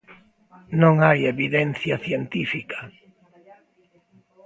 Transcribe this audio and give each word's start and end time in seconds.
Non 0.81 0.95
hai 1.05 1.19
evidencia 1.33 1.95
científica. 2.05 2.79